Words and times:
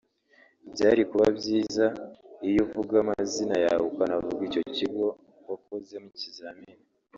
Byari 0.73 1.01
kuba 1.09 1.27
byiza 1.37 1.85
iyo 2.47 2.59
uvuga 2.65 2.93
amazina 3.03 3.55
yawe 3.65 3.83
ukanavuga 3.91 4.41
icyo 4.49 4.61
kigo 4.75 5.05
wakozemo 5.49 6.07
ikizamini 6.13 6.83